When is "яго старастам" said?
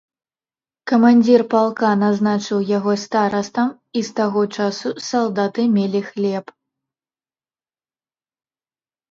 2.77-3.67